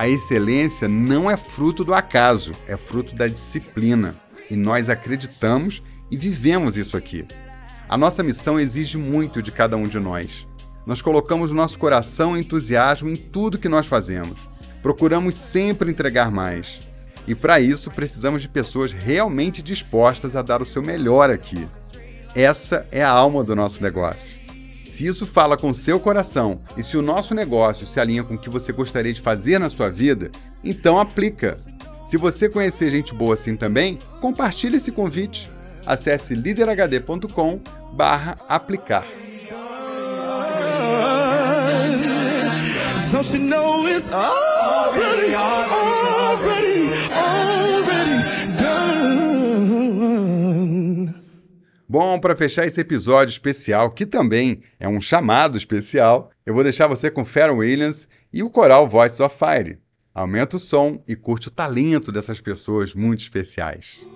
a 0.00 0.08
excelência 0.08 0.88
não 0.88 1.30
é 1.30 1.36
fruto 1.36 1.84
do 1.84 1.92
acaso, 1.92 2.54
é 2.66 2.74
fruto 2.74 3.14
da 3.14 3.28
disciplina. 3.28 4.16
E 4.50 4.56
nós 4.56 4.88
acreditamos 4.88 5.82
e 6.10 6.16
vivemos 6.16 6.78
isso 6.78 6.96
aqui. 6.96 7.28
A 7.90 7.96
nossa 7.96 8.22
missão 8.22 8.60
exige 8.60 8.96
muito 8.96 9.42
de 9.42 9.50
cada 9.50 9.76
um 9.76 9.88
de 9.88 9.98
nós. 9.98 10.46
Nós 10.86 11.02
colocamos 11.02 11.50
nosso 11.50 11.76
coração 11.76 12.36
e 12.36 12.40
entusiasmo 12.40 13.10
em 13.10 13.16
tudo 13.16 13.58
que 13.58 13.68
nós 13.68 13.88
fazemos. 13.88 14.38
Procuramos 14.80 15.34
sempre 15.34 15.90
entregar 15.90 16.30
mais. 16.30 16.80
E 17.26 17.34
para 17.34 17.58
isso 17.58 17.90
precisamos 17.90 18.42
de 18.42 18.48
pessoas 18.48 18.92
realmente 18.92 19.60
dispostas 19.60 20.36
a 20.36 20.42
dar 20.42 20.62
o 20.62 20.64
seu 20.64 20.80
melhor 20.80 21.30
aqui. 21.30 21.66
Essa 22.32 22.86
é 22.92 23.02
a 23.02 23.10
alma 23.10 23.42
do 23.42 23.56
nosso 23.56 23.82
negócio. 23.82 24.38
Se 24.86 25.04
isso 25.04 25.26
fala 25.26 25.56
com 25.56 25.74
seu 25.74 25.98
coração 25.98 26.62
e 26.76 26.84
se 26.84 26.96
o 26.96 27.02
nosso 27.02 27.34
negócio 27.34 27.84
se 27.84 27.98
alinha 27.98 28.22
com 28.22 28.34
o 28.34 28.38
que 28.38 28.48
você 28.48 28.72
gostaria 28.72 29.12
de 29.12 29.20
fazer 29.20 29.58
na 29.58 29.68
sua 29.68 29.90
vida, 29.90 30.30
então 30.62 30.96
aplica. 30.96 31.58
Se 32.06 32.16
você 32.16 32.48
conhecer 32.48 32.88
gente 32.88 33.12
boa 33.12 33.34
assim 33.34 33.56
também, 33.56 33.98
compartilhe 34.20 34.76
esse 34.76 34.92
convite. 34.92 35.50
Acesse 35.86 36.34
liderhd.com 36.34 37.60
barra 37.92 38.38
aplicar. 38.48 39.04
Bom, 51.88 52.20
para 52.20 52.36
fechar 52.36 52.64
esse 52.64 52.80
episódio 52.80 53.32
especial, 53.32 53.90
que 53.90 54.06
também 54.06 54.62
é 54.78 54.88
um 54.88 55.00
chamado 55.00 55.58
especial, 55.58 56.30
eu 56.46 56.54
vou 56.54 56.62
deixar 56.62 56.86
você 56.86 57.10
com 57.10 57.24
Pharrell 57.24 57.56
Williams 57.56 58.08
e 58.32 58.44
o 58.44 58.48
coral 58.48 58.88
Voice 58.88 59.20
of 59.20 59.36
Fire. 59.36 59.78
Aumenta 60.14 60.56
o 60.56 60.60
som 60.60 61.02
e 61.08 61.16
curte 61.16 61.48
o 61.48 61.50
talento 61.50 62.12
dessas 62.12 62.40
pessoas 62.40 62.94
muito 62.94 63.22
especiais. 63.22 64.06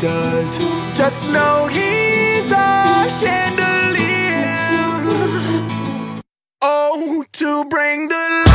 Does. 0.00 0.58
Just 0.96 1.28
know 1.30 1.66
he's 1.66 2.52
a 2.52 3.08
chandelier. 3.20 4.02
Oh, 6.62 7.24
to 7.32 7.64
bring 7.66 8.08
the 8.08 8.51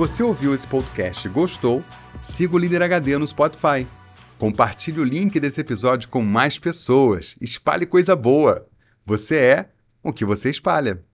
você 0.00 0.22
ouviu 0.22 0.54
esse 0.54 0.66
podcast 0.66 1.28
e 1.28 1.30
gostou, 1.30 1.84
siga 2.18 2.56
o 2.56 2.58
Líder 2.58 2.80
HD 2.80 3.18
no 3.18 3.28
Spotify. 3.28 3.86
Compartilhe 4.38 4.98
o 4.98 5.04
link 5.04 5.38
desse 5.38 5.60
episódio 5.60 6.08
com 6.08 6.22
mais 6.22 6.58
pessoas. 6.58 7.36
Espalhe 7.38 7.84
coisa 7.84 8.16
boa. 8.16 8.66
Você 9.04 9.36
é 9.36 9.68
o 10.02 10.10
que 10.10 10.24
você 10.24 10.48
espalha. 10.48 11.04